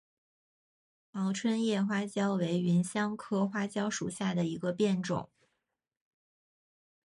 [1.11, 5.29] 毛椿叶花椒为芸香科花椒属下的一个变种。